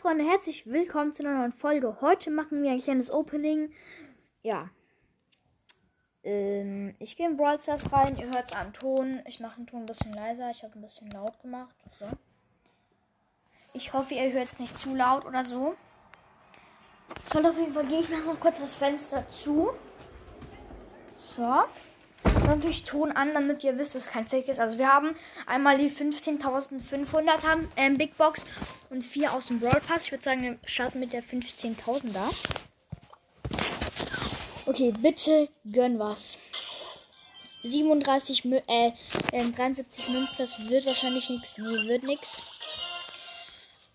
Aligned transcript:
Freunde, 0.00 0.24
herzlich 0.24 0.66
willkommen 0.66 1.12
zu 1.12 1.22
einer 1.22 1.36
neuen 1.36 1.52
Folge. 1.52 1.98
Heute 2.00 2.30
machen 2.30 2.62
wir 2.62 2.70
ein 2.70 2.80
kleines 2.80 3.10
Opening. 3.10 3.70
Ja. 4.40 4.70
Ähm, 6.24 6.94
ich 6.98 7.18
gehe 7.18 7.28
in 7.28 7.36
Brawl 7.36 7.58
Stars 7.58 7.92
rein. 7.92 8.16
Ihr 8.16 8.24
hört 8.28 8.46
es 8.46 8.56
am 8.56 8.72
Ton. 8.72 9.20
Ich 9.26 9.40
mache 9.40 9.56
den 9.56 9.66
Ton 9.66 9.80
ein 9.80 9.86
bisschen 9.86 10.14
leiser. 10.14 10.50
Ich 10.52 10.62
habe 10.62 10.78
ein 10.78 10.80
bisschen 10.80 11.10
laut 11.10 11.38
gemacht. 11.42 11.74
So. 11.98 12.06
Ich 13.74 13.92
hoffe, 13.92 14.14
ihr 14.14 14.32
hört 14.32 14.46
es 14.46 14.58
nicht 14.58 14.80
zu 14.80 14.96
laut 14.96 15.26
oder 15.26 15.44
so. 15.44 15.76
Soll 17.30 17.44
auf 17.44 17.58
jeden 17.58 17.74
Fall 17.74 17.84
gehen. 17.84 18.00
Ich 18.00 18.08
mache 18.08 18.24
noch 18.24 18.40
kurz 18.40 18.58
das 18.58 18.72
Fenster 18.72 19.28
zu. 19.28 19.68
So. 21.12 21.44
Und 22.24 22.46
natürlich 22.46 22.86
Ton 22.86 23.12
an, 23.12 23.34
damit 23.34 23.62
ihr 23.64 23.76
wisst, 23.76 23.94
dass 23.94 24.04
es 24.04 24.10
kein 24.10 24.26
Fake 24.26 24.48
ist. 24.48 24.60
Also 24.60 24.78
wir 24.78 24.90
haben 24.90 25.14
einmal 25.46 25.76
die 25.76 25.90
15.500 25.90 27.68
ähm, 27.76 27.98
Big 27.98 28.16
Box 28.16 28.46
und 28.90 29.02
vier 29.02 29.32
aus 29.32 29.46
dem 29.46 29.60
Brawl 29.60 29.80
Pass. 29.80 30.04
Ich 30.04 30.12
würde 30.12 30.24
sagen, 30.24 30.42
wir 30.42 30.58
starten 30.66 31.00
mit 31.00 31.12
der 31.12 31.22
15.000er. 31.22 32.34
Okay, 34.66 34.92
bitte 34.92 35.48
gönn 35.64 35.98
was. 35.98 36.38
37, 37.62 38.44
Mü 38.44 38.60
äh, 38.68 38.92
äh, 39.32 39.50
73 39.50 40.08
Münzen, 40.08 40.36
das 40.38 40.58
wird 40.68 40.86
wahrscheinlich 40.86 41.28
nichts. 41.28 41.54
Nee, 41.58 41.88
wird 41.88 42.04
nichts. 42.04 42.42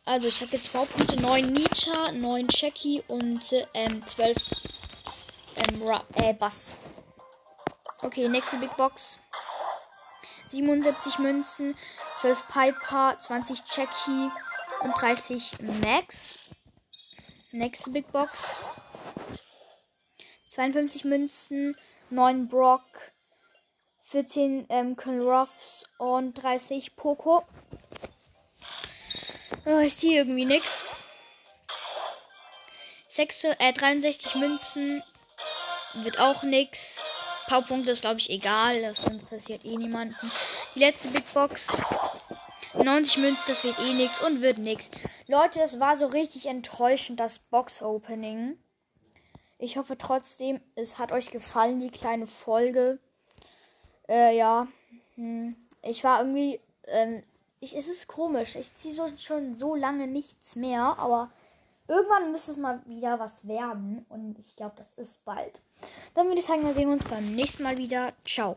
Also, 0.05 0.27
ich 0.27 0.40
habe 0.41 0.52
jetzt 0.52 0.71
Baupunkte 0.71 1.20
9 1.20 1.52
Nietzsche, 1.52 2.12
9 2.13 2.48
Checky 2.48 3.04
und 3.07 3.41
ähm, 3.73 4.05
12 4.05 4.38
ähm, 5.55 5.82
äh, 6.16 6.34
Bass. 6.34 6.73
Okay, 8.02 8.27
nächste 8.27 8.57
Big 8.57 8.76
Box. 8.77 9.20
77 10.52 11.20
Münzen, 11.20 11.76
12 12.21 12.48
Piper, 12.48 13.18
20 13.20 13.62
Jackie 13.76 14.30
und 14.85 14.93
30 15.01 15.55
Max. 15.83 16.35
Nächste 17.51 17.89
Big 17.89 18.11
Box. 18.11 18.63
52 20.49 21.05
Münzen, 21.05 21.75
9 22.11 22.47
Brock, 22.47 22.83
14 24.03 24.67
ähm, 24.69 24.95
Colonel 24.95 25.27
Ruffs 25.27 25.85
und 25.97 26.35
30 26.35 26.95
Poco. 26.95 27.43
Oh, 29.65 29.79
ich 29.79 29.95
sehe 29.95 30.19
irgendwie 30.19 30.45
nichts. 30.45 30.85
6, 33.09 33.43
äh, 33.45 33.73
63 33.73 34.35
Münzen 34.35 35.03
wird 35.95 36.19
auch 36.19 36.43
nichts. 36.43 36.97
Powerpunkte 37.47 37.91
ist, 37.91 38.01
glaube 38.01 38.19
ich, 38.19 38.29
egal. 38.29 38.81
Das 38.81 39.07
interessiert 39.07 39.65
eh 39.65 39.77
niemanden. 39.77 40.31
Die 40.75 40.79
letzte 40.79 41.07
Big 41.07 41.33
Box. 41.33 41.67
90 42.85 43.17
Münzen, 43.17 43.43
das 43.47 43.63
wird 43.63 43.79
eh 43.79 43.93
nichts 43.93 44.21
und 44.21 44.41
wird 44.41 44.59
nichts. 44.59 44.91
Leute, 45.27 45.59
das 45.59 45.79
war 45.79 45.97
so 45.97 46.05
richtig 46.05 46.45
enttäuschend, 46.45 47.19
das 47.19 47.39
Box-Opening. 47.39 48.57
Ich 49.57 49.77
hoffe 49.77 49.97
trotzdem, 49.97 50.61
es 50.75 50.99
hat 50.99 51.11
euch 51.11 51.31
gefallen, 51.31 51.79
die 51.79 51.89
kleine 51.89 52.27
Folge. 52.27 52.99
Äh, 54.07 54.37
ja. 54.37 54.67
Hm. 55.15 55.55
Ich 55.81 56.03
war 56.03 56.19
irgendwie. 56.19 56.59
Ähm, 56.87 57.23
ich, 57.59 57.75
es 57.75 57.87
ist 57.87 58.07
komisch. 58.07 58.55
Ich 58.55 58.75
ziehe 58.75 58.93
so, 58.93 59.07
schon 59.17 59.55
so 59.55 59.75
lange 59.75 60.07
nichts 60.07 60.55
mehr, 60.55 60.95
aber 60.99 61.31
irgendwann 61.87 62.31
müsste 62.31 62.51
es 62.51 62.57
mal 62.57 62.81
wieder 62.85 63.19
was 63.19 63.47
werden. 63.47 64.06
Und 64.09 64.38
ich 64.38 64.56
glaube, 64.56 64.75
das 64.78 64.94
ist 64.94 65.25
bald. 65.25 65.61
Dann 66.13 66.28
würde 66.28 66.39
ich 66.39 66.45
sagen, 66.45 66.63
wir 66.63 66.73
sehen 66.73 66.91
uns 66.91 67.03
beim 67.06 67.33
nächsten 67.33 67.63
Mal 67.63 67.78
wieder. 67.78 68.13
Ciao. 68.25 68.53